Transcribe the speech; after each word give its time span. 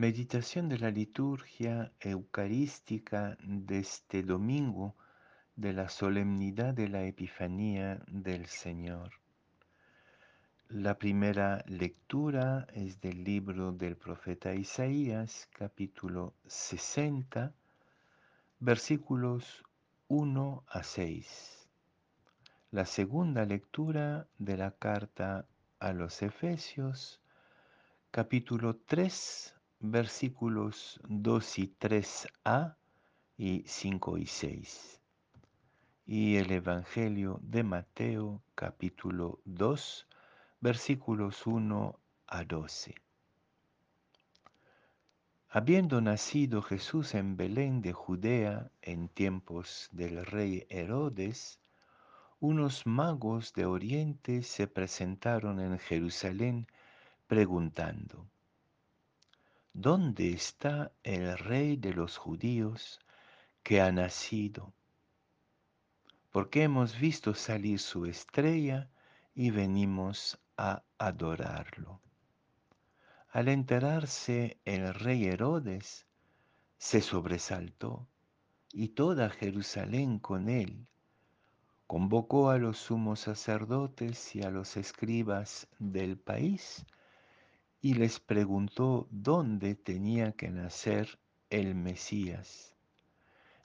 Meditación 0.00 0.70
de 0.70 0.78
la 0.78 0.90
liturgia 0.90 1.92
eucarística 2.00 3.36
de 3.42 3.80
este 3.80 4.22
domingo 4.22 4.96
de 5.56 5.74
la 5.74 5.90
solemnidad 5.90 6.72
de 6.72 6.88
la 6.88 7.04
Epifanía 7.04 8.00
del 8.06 8.46
Señor. 8.46 9.10
La 10.70 10.96
primera 10.96 11.62
lectura 11.66 12.66
es 12.72 12.98
del 13.02 13.24
libro 13.24 13.72
del 13.72 13.98
profeta 13.98 14.54
Isaías, 14.54 15.50
capítulo 15.52 16.32
60, 16.46 17.52
versículos 18.58 19.66
1 20.08 20.64
a 20.66 20.82
6. 20.82 21.68
La 22.70 22.86
segunda 22.86 23.44
lectura 23.44 24.26
de 24.38 24.56
la 24.56 24.70
carta 24.70 25.46
a 25.78 25.92
los 25.92 26.22
Efesios, 26.22 27.20
capítulo 28.10 28.76
3, 28.86 29.59
versículos 29.80 31.00
2 31.08 31.58
y 31.58 31.74
3a 31.80 32.76
y 33.38 33.64
5 33.66 34.18
y 34.18 34.26
6. 34.26 35.00
Y 36.06 36.36
el 36.36 36.52
Evangelio 36.52 37.40
de 37.42 37.62
Mateo, 37.62 38.42
capítulo 38.54 39.40
2, 39.46 40.06
versículos 40.60 41.46
1 41.46 41.98
a 42.26 42.44
12. 42.44 42.94
Habiendo 45.48 46.02
nacido 46.02 46.60
Jesús 46.60 47.14
en 47.14 47.38
Belén 47.38 47.80
de 47.80 47.94
Judea 47.94 48.70
en 48.82 49.08
tiempos 49.08 49.88
del 49.92 50.26
rey 50.26 50.66
Herodes, 50.68 51.58
unos 52.38 52.86
magos 52.86 53.54
de 53.54 53.64
Oriente 53.64 54.42
se 54.42 54.66
presentaron 54.66 55.58
en 55.58 55.78
Jerusalén 55.78 56.66
preguntando, 57.26 58.26
¿Dónde 59.72 60.32
está 60.32 60.92
el 61.04 61.38
rey 61.38 61.76
de 61.76 61.94
los 61.94 62.16
judíos 62.16 62.98
que 63.62 63.80
ha 63.80 63.92
nacido? 63.92 64.74
Porque 66.30 66.64
hemos 66.64 66.98
visto 66.98 67.34
salir 67.34 67.78
su 67.78 68.04
estrella 68.04 68.90
y 69.34 69.50
venimos 69.50 70.38
a 70.56 70.82
adorarlo. 70.98 72.00
Al 73.30 73.48
enterarse 73.48 74.58
el 74.64 74.92
rey 74.92 75.26
Herodes, 75.26 76.04
se 76.76 77.00
sobresaltó 77.00 78.08
y 78.72 78.88
toda 78.88 79.30
Jerusalén 79.30 80.18
con 80.18 80.48
él 80.48 80.88
convocó 81.86 82.50
a 82.50 82.58
los 82.58 82.78
sumos 82.78 83.20
sacerdotes 83.20 84.34
y 84.34 84.42
a 84.42 84.50
los 84.50 84.76
escribas 84.76 85.68
del 85.78 86.18
país 86.18 86.84
y 87.82 87.94
les 87.94 88.20
preguntó 88.20 89.08
dónde 89.10 89.74
tenía 89.74 90.32
que 90.32 90.50
nacer 90.50 91.18
el 91.48 91.74
Mesías. 91.74 92.74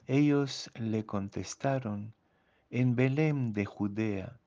Ellos 0.06 0.70
le 0.74 1.04
contestaron, 1.04 2.14
en 2.70 2.96
Belén 2.96 3.52
de 3.52 3.64
Judea, 3.64 4.40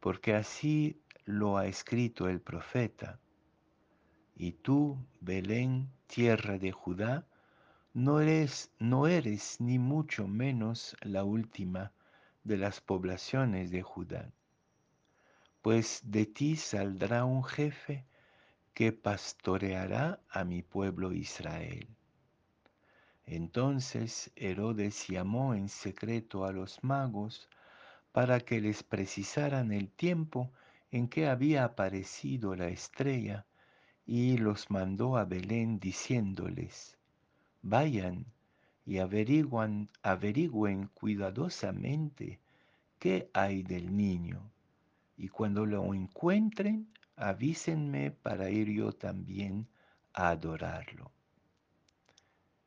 porque 0.00 0.34
así 0.34 1.00
lo 1.24 1.56
ha 1.56 1.66
escrito 1.66 2.28
el 2.28 2.40
profeta. 2.40 3.20
Y 4.34 4.52
tú, 4.52 4.98
Belén, 5.20 5.90
tierra 6.06 6.58
de 6.58 6.72
Judá, 6.72 7.26
no 7.94 8.20
eres, 8.20 8.70
no 8.78 9.06
eres 9.06 9.60
ni 9.60 9.78
mucho 9.78 10.26
menos 10.28 10.96
la 11.02 11.24
última 11.24 11.92
de 12.44 12.56
las 12.56 12.80
poblaciones 12.80 13.70
de 13.70 13.82
Judá, 13.82 14.32
pues 15.62 16.00
de 16.04 16.26
ti 16.26 16.56
saldrá 16.56 17.24
un 17.24 17.44
jefe 17.44 18.06
que 18.78 18.92
pastoreará 18.92 20.20
a 20.30 20.44
mi 20.44 20.62
pueblo 20.62 21.12
Israel. 21.12 21.88
Entonces 23.26 24.30
Herodes 24.36 25.08
llamó 25.08 25.52
en 25.54 25.68
secreto 25.68 26.44
a 26.44 26.52
los 26.52 26.84
magos 26.84 27.48
para 28.12 28.38
que 28.38 28.60
les 28.60 28.84
precisaran 28.84 29.72
el 29.72 29.90
tiempo 29.90 30.52
en 30.92 31.08
que 31.08 31.26
había 31.26 31.64
aparecido 31.64 32.54
la 32.54 32.68
estrella 32.68 33.46
y 34.06 34.36
los 34.36 34.70
mandó 34.70 35.16
a 35.16 35.24
Belén 35.24 35.80
diciéndoles, 35.80 36.96
vayan 37.62 38.26
y 38.86 38.98
averiguan, 38.98 39.88
averigüen 40.04 40.86
cuidadosamente 40.94 42.38
qué 43.00 43.28
hay 43.34 43.64
del 43.64 43.96
niño, 43.96 44.52
y 45.16 45.30
cuando 45.30 45.66
lo 45.66 45.92
encuentren, 45.94 46.86
avísenme 47.18 48.10
para 48.10 48.50
ir 48.50 48.68
yo 48.70 48.92
también 48.92 49.68
a 50.12 50.30
adorarlo. 50.30 51.10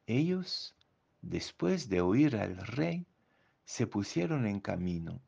Ellos, 0.06 0.76
después 1.22 1.90
de 1.90 2.02
oír 2.02 2.36
al 2.36 2.58
rey, 2.58 3.06
se 3.66 3.88
pusieron 3.88 4.46
en 4.46 4.60
camino, 4.60 5.22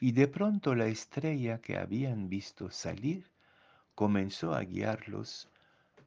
y 0.00 0.12
de 0.12 0.28
pronto 0.28 0.74
la 0.74 0.86
estrella 0.86 1.60
que 1.60 1.76
habían 1.76 2.28
visto 2.28 2.70
salir 2.70 3.30
comenzó 3.94 4.54
a 4.54 4.62
guiarlos 4.62 5.48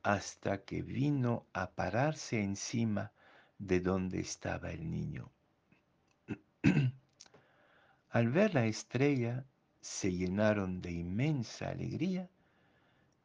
hasta 0.03 0.63
que 0.63 0.81
vino 0.81 1.45
a 1.53 1.71
pararse 1.71 2.41
encima 2.41 3.11
de 3.57 3.79
donde 3.79 4.19
estaba 4.19 4.71
el 4.71 4.89
niño. 4.89 5.31
Al 8.09 8.29
ver 8.29 8.53
la 8.55 8.65
estrella, 8.65 9.45
se 9.81 10.11
llenaron 10.11 10.81
de 10.81 10.91
inmensa 10.91 11.69
alegría, 11.69 12.29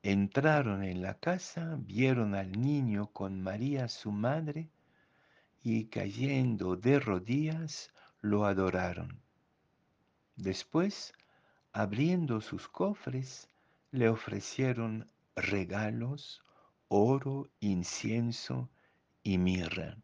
entraron 0.05 0.85
en 0.85 1.01
la 1.01 1.15
casa, 1.15 1.79
vieron 1.81 2.35
al 2.35 2.53
niño 2.53 3.07
con 3.07 3.41
María 3.41 3.89
su 3.89 4.13
madre, 4.13 4.69
y 5.63 5.87
cayendo 5.87 6.77
de 6.77 7.01
rodillas, 7.01 7.91
lo 8.21 8.45
adoraron. 8.45 9.19
Después, 10.37 11.15
abriendo 11.73 12.43
sus 12.43 12.69
cofres, 12.69 13.49
le 13.93 14.11
ofrecieron 14.11 15.11
regalos, 15.37 16.43
oro, 16.89 17.49
incienso 17.61 18.69
y 19.23 19.39
mirra. 19.39 19.97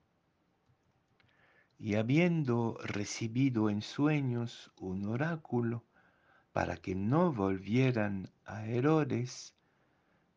Y 1.78 1.96
habiendo 1.96 2.78
recibido 2.82 3.68
en 3.68 3.82
sueños 3.82 4.72
un 4.76 5.04
oráculo 5.04 5.84
para 6.52 6.78
que 6.78 6.94
no 6.94 7.34
volvieran 7.34 8.30
a 8.46 8.64
Herodes, 8.64 9.54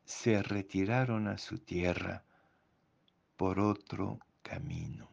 se 0.06 0.42
retiraron 0.42 1.28
a 1.28 1.38
su 1.38 1.60
tierra 1.60 2.24
por 3.38 3.60
otro 3.60 4.20
camino. 4.42 5.10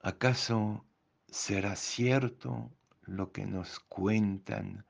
¿Acaso 0.00 0.84
será 1.28 1.74
cierto 1.74 2.70
lo 3.02 3.32
que 3.32 3.44
nos 3.44 3.80
cuentan 3.80 4.86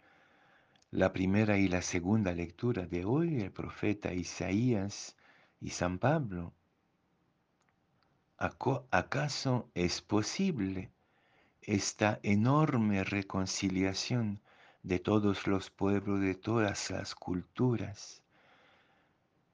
la 0.90 1.12
primera 1.12 1.56
y 1.58 1.68
la 1.68 1.80
segunda 1.80 2.32
lectura 2.32 2.86
de 2.86 3.04
hoy, 3.04 3.40
el 3.40 3.50
profeta 3.50 4.12
Isaías 4.12 5.16
y 5.60 5.70
San 5.70 5.98
Pablo? 5.98 6.52
¿Acaso 8.36 9.70
es 9.74 10.02
posible 10.02 10.90
esta 11.66 12.20
enorme 12.22 13.04
reconciliación 13.04 14.40
de 14.82 15.00
todos 15.00 15.46
los 15.46 15.70
pueblos, 15.70 16.20
de 16.20 16.34
todas 16.34 16.90
las 16.90 17.14
culturas? 17.14 18.22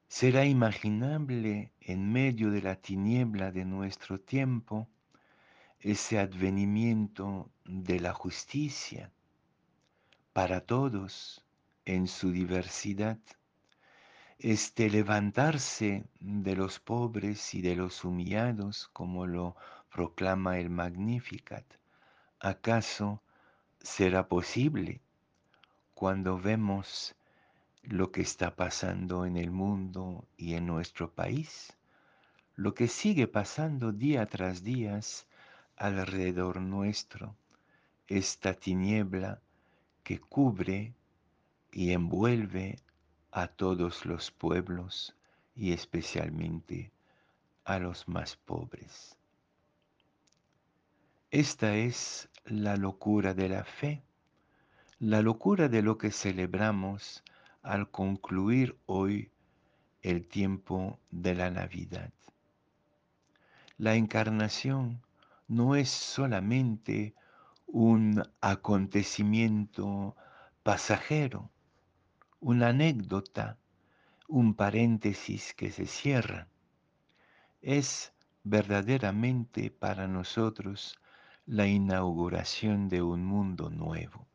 ¿Será 0.09 0.45
imaginable 0.45 1.73
en 1.81 2.13
medio 2.13 2.51
de 2.51 2.61
la 2.61 2.77
tiniebla 2.77 3.51
de 3.51 3.65
nuestro 3.65 4.21
tiempo 4.21 4.89
ese 5.81 6.19
advenimiento 6.19 7.51
de 7.65 7.99
la 7.99 8.13
justicia 8.13 9.11
para 10.33 10.61
todos 10.61 11.45
en 11.85 12.07
su 12.07 12.31
diversidad, 12.31 13.19
este 14.39 14.91
levantarse 14.91 16.05
de 16.21 16.57
los 16.57 16.79
pobres 16.79 17.55
y 17.55 17.63
de 17.63 17.75
los 17.75 18.05
humillados 18.05 18.89
como 18.93 19.27
lo 19.27 19.57
proclama 19.91 20.59
el 20.59 20.71
Magnificat. 20.71 21.82
¿Acaso 22.45 23.23
será 23.79 24.27
posible 24.27 25.01
cuando 25.95 26.41
vemos 26.41 27.15
lo 27.85 28.11
que 28.11 28.23
está 28.23 28.57
pasando 28.57 29.27
en 29.27 29.37
el 29.37 29.53
mundo 29.53 30.27
y 30.37 30.55
en 30.55 30.67
nuestro 30.67 31.13
país? 31.13 31.73
Lo 32.57 32.75
que 32.75 32.89
sigue 32.89 33.29
pasando 33.29 33.93
día 33.93 34.27
tras 34.27 34.65
día 34.65 34.99
alrededor 35.77 36.61
nuestro, 36.61 37.37
esta 38.09 38.55
tiniebla 38.55 39.41
que 40.03 40.19
cubre 40.19 40.95
y 41.71 41.93
envuelve 41.93 42.81
a 43.31 43.47
todos 43.47 44.05
los 44.05 44.33
pueblos 44.33 45.15
y 45.55 45.73
especialmente 45.73 46.91
a 47.65 47.79
los 47.79 48.09
más 48.09 48.35
pobres. 48.35 49.17
Esta 51.31 51.77
es 51.77 52.29
la 52.45 52.77
locura 52.77 53.35
de 53.35 53.49
la 53.49 53.65
fe, 53.65 54.03
la 54.99 55.23
locura 55.23 55.69
de 55.69 55.83
lo 55.83 55.99
que 55.99 56.11
celebramos 56.11 57.23
al 57.63 57.91
concluir 57.91 58.77
hoy 58.87 59.31
el 60.03 60.27
tiempo 60.27 60.99
de 61.11 61.35
la 61.35 61.51
Navidad. 61.51 62.13
La 63.79 63.95
encarnación 63.95 65.03
no 65.49 65.77
es 65.77 65.91
solamente 65.91 67.15
un 67.67 68.23
acontecimiento 68.41 70.17
pasajero, 70.63 71.51
una 72.41 72.69
anécdota, 72.69 73.59
un 74.29 74.55
paréntesis 74.55 75.55
que 75.55 75.71
se 75.71 75.87
cierra. 75.87 76.49
Es 77.61 78.13
verdaderamente 78.45 79.71
para 79.71 80.09
nosotros 80.09 80.99
la 81.47 81.67
inauguración 81.67 82.89
de 82.89 83.03
un 83.03 83.25
mundo 83.25 83.69
nuevo. 83.69 84.27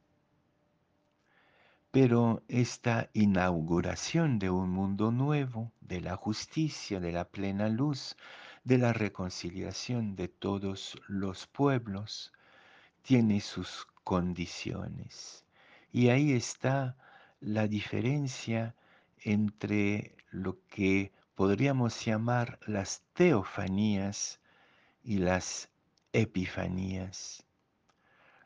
Pero 1.92 2.44
esta 2.48 3.10
inauguración 3.14 4.40
de 4.40 4.50
un 4.50 4.70
mundo 4.70 5.12
nuevo, 5.12 5.72
de 5.80 6.02
la 6.02 6.18
justicia, 6.18 7.00
de 7.00 7.12
la 7.14 7.26
plena 7.26 7.70
luz, 7.70 8.18
de 8.66 8.78
la 8.78 8.92
reconciliación 8.92 10.16
de 10.16 10.28
todos 10.28 11.00
los 11.08 11.48
pueblos, 11.48 12.34
tiene 13.02 13.40
sus 13.40 13.88
condiciones. 14.04 15.46
Y 15.94 16.10
ahí 16.10 16.34
está 16.34 16.98
la 17.40 17.68
diferencia 17.68 18.76
entre 19.22 20.16
lo 20.30 20.58
que 20.68 21.14
podríamos 21.36 22.04
llamar 22.04 22.60
las 22.68 23.02
teofanías 23.14 24.40
y 25.04 25.20
las 25.20 25.70
epifanías. 26.14 27.44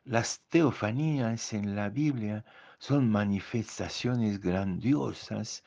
Las 0.03 0.41
teofanías 0.49 1.53
en 1.53 1.75
la 1.75 1.89
Biblia 1.89 2.43
son 2.79 3.09
manifestaciones 3.09 4.39
grandiosas 4.39 5.63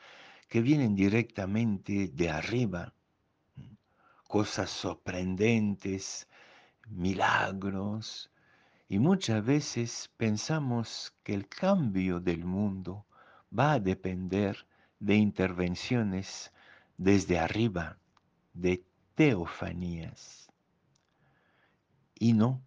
que 0.49 0.61
vienen 0.61 0.95
directamente 0.95 2.09
de 2.09 2.29
arriba, 2.29 2.93
cosas 4.27 4.69
sorprendentes, 4.69 6.27
milagros, 6.89 8.29
y 8.87 8.99
muchas 8.99 9.43
veces 9.43 10.11
pensamos 10.17 11.13
que 11.23 11.33
el 11.33 11.47
cambio 11.47 12.19
del 12.19 12.45
mundo 12.45 13.05
va 13.57 13.73
a 13.73 13.79
depender 13.79 14.67
de 14.99 15.15
intervenciones 15.15 16.51
desde 16.97 17.39
arriba, 17.39 17.97
de 18.53 18.83
teofanías. 19.15 20.44
Y 22.17 22.33
no, 22.33 22.61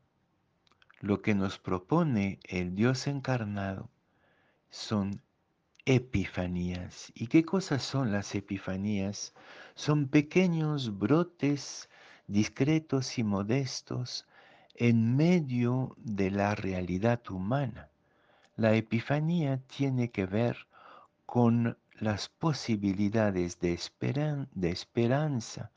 lo 1.01 1.23
que 1.23 1.35
nos 1.35 1.59
propone 1.59 2.39
el 2.45 2.75
Dios 2.75 3.07
encarnado 3.07 3.89
son 4.71 5.23
epifanías. 5.85 7.11
¿Y 7.15 7.29
qué 7.29 7.45
cosas 7.45 7.83
son 7.83 8.13
las 8.13 8.35
epifanías? 8.35 9.33
Son 9.75 10.09
pequeños 10.09 10.99
brotes 10.99 11.89
discretos 12.27 13.19
y 13.19 13.25
modestos 13.25 14.27
en 14.75 15.17
medio 15.17 15.95
de 15.97 16.31
la 16.31 16.55
realidad 16.55 17.21
humana. 17.31 17.89
La 18.57 18.75
epifanía 18.75 19.63
tiene 19.67 20.11
que 20.11 20.27
ver 20.27 20.67
con 21.25 21.79
las 21.95 22.29
posibilidades 22.29 23.59
de, 23.61 23.81
de 24.53 24.71
esperanza 24.71 25.71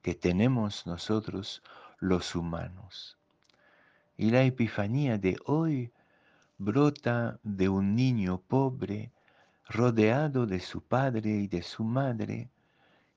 que 0.00 0.14
tenemos 0.14 0.86
nosotros 0.86 1.62
los 1.98 2.34
humanos. 2.34 3.16
Y 4.16 4.30
la 4.30 4.42
epifanía 4.42 5.18
de 5.18 5.38
hoy 5.46 5.92
brota 6.58 7.38
de 7.42 7.68
un 7.68 7.94
niño 7.94 8.40
pobre 8.40 9.12
rodeado 9.68 10.46
de 10.46 10.60
su 10.60 10.82
padre 10.82 11.30
y 11.30 11.48
de 11.48 11.62
su 11.62 11.84
madre 11.84 12.50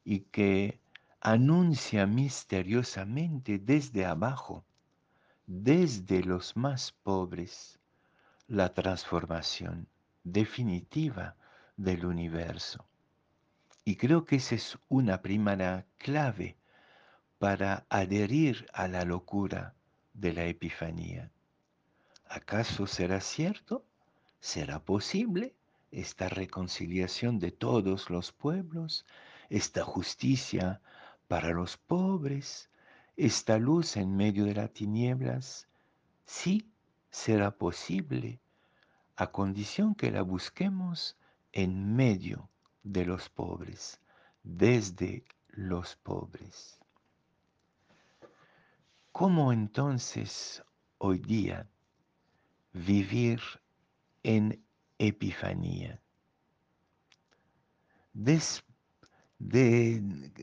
y 0.03 0.21
que 0.21 0.79
anuncia 1.21 2.05
misteriosamente 2.05 3.59
desde 3.59 4.05
abajo, 4.05 4.65
desde 5.45 6.23
los 6.23 6.55
más 6.57 6.91
pobres, 6.91 7.79
la 8.47 8.73
transformación 8.73 9.87
definitiva 10.23 11.35
del 11.77 12.05
universo. 12.05 12.85
Y 13.85 13.95
creo 13.95 14.25
que 14.25 14.37
esa 14.37 14.55
es 14.55 14.77
una 14.87 15.21
primera 15.21 15.85
clave 15.97 16.58
para 17.39 17.85
adherir 17.89 18.67
a 18.73 18.89
la 18.89 19.05
locura 19.05 19.73
de 20.13 20.33
la 20.33 20.45
Epifanía. 20.45 21.31
¿Acaso 22.27 22.85
será 22.85 23.21
cierto? 23.21 23.85
¿Será 24.41 24.79
posible 24.79 25.55
esta 25.89 26.27
reconciliación 26.27 27.39
de 27.39 27.51
todos 27.51 28.09
los 28.09 28.33
pueblos? 28.33 29.05
¿Esta 29.49 29.83
justicia 29.83 30.81
para 31.29 31.51
los 31.51 31.77
pobres? 31.77 32.69
¿Esta 33.15 33.57
luz 33.57 33.95
en 33.95 34.15
medio 34.15 34.43
de 34.43 34.55
las 34.55 34.71
tinieblas? 34.73 35.67
Sí, 36.25 36.69
será 37.09 37.51
posible, 37.51 38.39
a 39.15 39.27
condición 39.31 39.95
que 39.95 40.11
la 40.11 40.21
busquemos 40.21 41.17
en 41.53 41.95
medio 41.95 42.49
de 42.83 43.05
los 43.05 43.29
pobres, 43.29 43.99
desde 44.43 45.23
los 45.47 45.95
pobres. 45.95 46.78
¿Cómo 49.19 49.51
entonces 49.51 50.63
hoy 50.97 51.19
día 51.19 51.67
vivir 52.71 53.41
en 54.23 54.63
epifanía? 54.97 56.01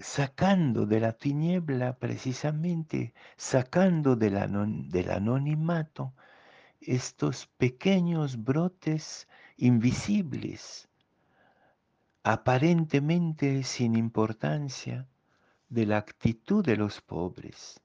sacando 0.03 0.85
de 0.85 1.01
la 1.01 1.13
tiniebla 1.13 1.97
precisamente, 1.97 3.15
sacando 3.39 4.15
del 4.15 4.37
anonimato 5.11 6.13
estos 6.79 7.47
pequeños 7.47 8.45
brotes 8.45 9.27
invisibles, 9.57 10.91
aparentemente 12.23 13.63
sin 13.63 13.97
importancia, 13.97 15.09
de 15.71 15.87
la 15.87 15.97
actitud 15.97 16.63
de 16.63 16.77
los 16.77 17.01
pobres 17.01 17.81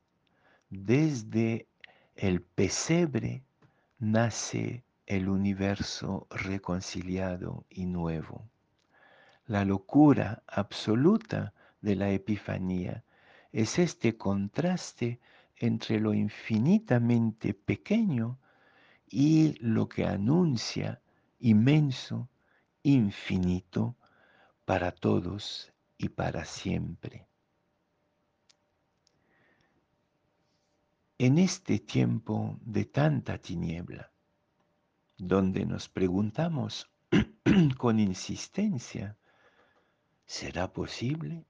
desde 0.72 1.68
el 2.16 2.42
pesebre 2.42 3.44
nace 4.00 4.86
el 5.06 5.28
universo 5.28 6.28
reconciliado 6.30 7.66
y 7.70 7.86
nuevo. 7.86 8.50
La 9.46 9.66
locura 9.66 10.44
absoluta 10.48 11.54
de 11.82 11.98
la 11.98 12.10
Epifanía 12.12 13.04
es 13.51 13.80
este 13.80 14.16
contraste 14.16 15.20
entre 15.58 16.00
lo 16.00 16.13
infinitamente 16.13 17.54
pequeño 17.54 18.40
y 19.10 19.58
lo 19.60 19.90
que 19.90 20.06
anuncia 20.06 21.01
inmenso, 21.42 22.30
infinito, 22.82 23.98
para 24.63 24.94
todos 24.94 25.74
y 25.98 26.08
para 26.10 26.46
siempre. 26.46 27.28
En 31.24 31.38
este 31.38 31.78
tiempo 31.78 32.58
de 32.62 32.86
tanta 32.86 33.38
tiniebla, 33.38 34.12
donde 35.20 35.68
nos 35.68 35.88
preguntamos 35.88 36.90
con 37.78 38.00
insistencia, 38.00 39.16
¿será 40.25 40.74
posible? 40.74 41.46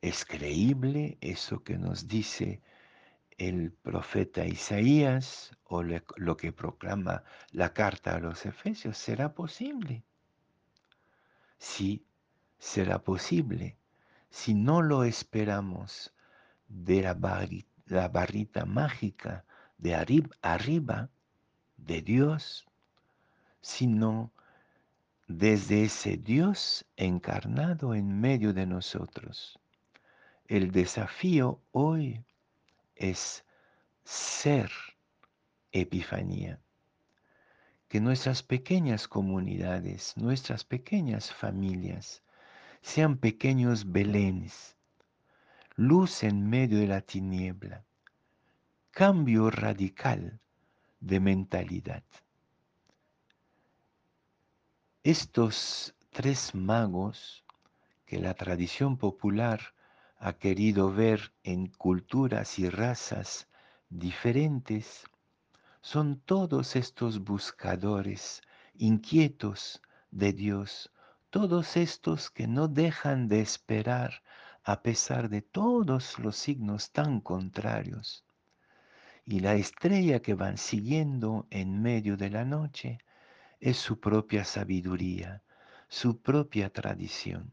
¿Es 0.00 0.24
creíble 0.24 1.16
eso 1.20 1.62
que 1.62 1.78
nos 1.78 2.08
dice 2.08 2.60
el 3.38 3.70
profeta 3.70 4.44
Isaías 4.44 5.56
o 5.62 5.84
lo 5.84 6.36
que 6.36 6.50
proclama 6.50 7.22
la 7.52 7.72
carta 7.72 8.16
a 8.16 8.18
los 8.18 8.46
Efesios? 8.46 8.98
¿Será 8.98 9.32
posible? 9.32 10.02
Sí, 11.56 12.04
será 12.58 12.98
posible 12.98 13.78
si 14.28 14.54
no 14.54 14.82
lo 14.82 15.04
esperamos 15.04 16.12
de 16.66 17.02
la 17.02 17.14
la 17.86 18.08
barrita 18.08 18.64
mágica 18.64 19.44
de 19.78 19.94
arriba 19.94 21.10
de 21.76 22.02
Dios, 22.02 22.66
sino 23.60 24.32
desde 25.28 25.84
ese 25.84 26.16
Dios 26.16 26.86
encarnado 26.96 27.94
en 27.94 28.20
medio 28.20 28.52
de 28.52 28.66
nosotros. 28.66 29.58
El 30.46 30.70
desafío 30.70 31.60
hoy 31.72 32.24
es 32.94 33.44
ser 34.04 34.70
Epifanía. 35.72 36.60
Que 37.88 38.00
nuestras 38.00 38.42
pequeñas 38.42 39.06
comunidades, 39.06 40.16
nuestras 40.16 40.64
pequeñas 40.64 41.32
familias, 41.32 42.22
sean 42.82 43.16
pequeños 43.16 43.90
Belénes 43.92 44.75
luz 45.78 46.22
en 46.22 46.48
medio 46.48 46.78
de 46.78 46.86
la 46.86 47.02
tiniebla, 47.02 47.84
cambio 48.90 49.50
radical 49.50 50.40
de 51.00 51.20
mentalidad. 51.20 52.02
Estos 55.02 55.94
tres 56.08 56.54
magos 56.54 57.44
que 58.06 58.18
la 58.18 58.32
tradición 58.32 58.96
popular 58.96 59.74
ha 60.18 60.32
querido 60.32 60.94
ver 60.94 61.34
en 61.44 61.66
culturas 61.66 62.58
y 62.58 62.70
razas 62.70 63.46
diferentes, 63.90 65.04
son 65.82 66.18
todos 66.20 66.74
estos 66.74 67.22
buscadores 67.22 68.40
inquietos 68.78 69.82
de 70.10 70.32
Dios, 70.32 70.90
todos 71.28 71.76
estos 71.76 72.30
que 72.30 72.46
no 72.46 72.66
dejan 72.66 73.28
de 73.28 73.40
esperar 73.40 74.22
a 74.68 74.82
pesar 74.82 75.28
de 75.28 75.42
todos 75.42 76.18
los 76.18 76.36
signos 76.36 76.90
tan 76.90 77.20
contrarios. 77.20 78.24
Y 79.24 79.38
la 79.38 79.54
estrella 79.54 80.20
que 80.20 80.34
van 80.34 80.58
siguiendo 80.58 81.46
en 81.50 81.80
medio 81.80 82.16
de 82.16 82.30
la 82.30 82.44
noche 82.44 82.98
es 83.60 83.76
su 83.76 84.00
propia 84.00 84.44
sabiduría, 84.44 85.40
su 85.86 86.20
propia 86.20 86.68
tradición. 86.68 87.52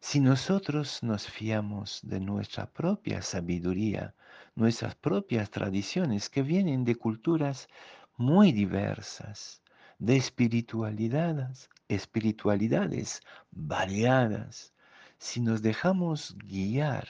Si 0.00 0.18
nosotros 0.18 1.04
nos 1.04 1.28
fiamos 1.28 2.00
de 2.02 2.18
nuestra 2.18 2.66
propia 2.66 3.22
sabiduría, 3.22 4.16
nuestras 4.56 4.96
propias 4.96 5.48
tradiciones 5.50 6.28
que 6.28 6.42
vienen 6.42 6.84
de 6.84 6.96
culturas 6.96 7.68
muy 8.16 8.50
diversas, 8.50 9.62
de 10.00 10.16
espiritualidades, 10.16 11.70
espiritualidades 11.86 13.20
variadas, 13.52 14.72
si 15.18 15.40
nos 15.40 15.62
dejamos 15.62 16.36
guiar 16.38 17.08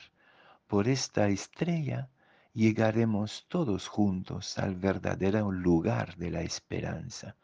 por 0.66 0.88
esta 0.88 1.28
estrella, 1.28 2.08
llegaremos 2.54 3.46
todos 3.48 3.88
juntos 3.88 4.58
al 4.58 4.76
verdadero 4.76 5.52
lugar 5.52 6.16
de 6.16 6.30
la 6.30 6.42
esperanza, 6.42 7.36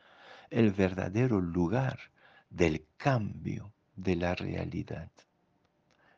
el 0.50 0.72
verdadero 0.72 1.40
lugar 1.40 1.98
del 2.50 2.86
cambio 2.96 3.72
de 3.96 4.16
la 4.16 4.34
realidad. 4.34 5.10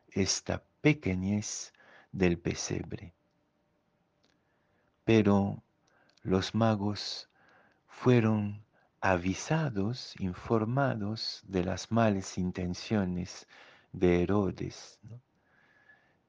Esta 0.09 0.63
pequeñez 0.81 1.73
del 2.11 2.39
pesebre. 2.39 3.13
Pero 5.03 5.61
los 6.21 6.55
magos 6.55 7.29
fueron 7.87 8.63
avisados, 9.01 10.15
informados 10.19 11.43
de 11.47 11.63
las 11.63 11.91
malas 11.91 12.37
intenciones 12.37 13.47
de 13.99 14.23
Herodes. 14.23 14.99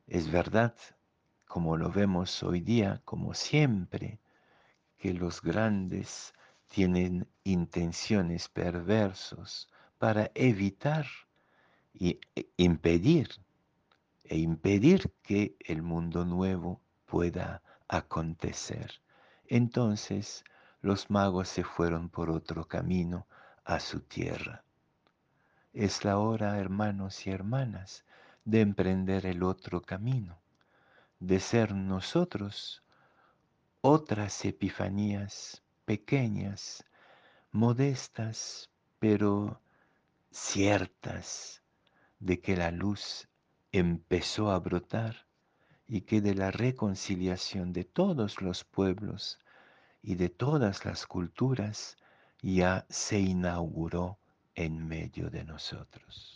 Es 0.06 0.30
verdad 0.30 0.74
como 1.46 1.76
lo 1.76 1.90
vemos 1.90 2.42
hoy 2.42 2.60
día, 2.60 3.00
como 3.04 3.34
siempre, 3.34 4.20
que 4.98 5.12
los 5.12 5.42
grandes 5.42 6.32
tienen 6.68 7.28
intenciones 7.44 8.48
perversos 8.48 9.68
para 9.98 10.30
evitar 10.34 11.06
y 11.92 12.20
e 12.34 12.46
impedir 12.56 13.28
e 14.28 14.38
impedir 14.38 15.12
que 15.22 15.56
el 15.60 15.82
mundo 15.82 16.24
nuevo 16.24 16.80
pueda 17.06 17.62
acontecer. 17.88 19.00
Entonces 19.46 20.44
los 20.80 21.10
magos 21.10 21.48
se 21.48 21.62
fueron 21.62 22.08
por 22.08 22.30
otro 22.30 22.66
camino 22.66 23.26
a 23.64 23.78
su 23.78 24.00
tierra. 24.00 24.65
Es 25.78 26.06
la 26.06 26.16
hora, 26.16 26.58
hermanos 26.58 27.26
y 27.26 27.30
hermanas, 27.30 28.06
de 28.46 28.62
emprender 28.62 29.26
el 29.26 29.42
otro 29.42 29.82
camino 29.82 30.40
de 31.20 31.38
ser 31.38 31.74
nosotros 31.74 32.82
otras 33.82 34.46
epifanías 34.46 35.62
pequeñas, 35.84 36.82
modestas, 37.52 38.70
pero 39.00 39.60
ciertas 40.30 41.62
de 42.20 42.40
que 42.40 42.56
la 42.56 42.70
luz 42.70 43.28
empezó 43.70 44.52
a 44.52 44.58
brotar 44.58 45.26
y 45.86 46.00
que 46.00 46.22
de 46.22 46.34
la 46.34 46.50
reconciliación 46.50 47.74
de 47.74 47.84
todos 47.84 48.40
los 48.40 48.64
pueblos 48.64 49.40
y 50.02 50.14
de 50.14 50.30
todas 50.30 50.86
las 50.86 51.06
culturas 51.06 51.98
ya 52.40 52.86
se 52.88 53.20
inauguró 53.20 54.18
en 54.56 54.88
medio 54.88 55.30
de 55.30 55.44
nosotros. 55.44 56.35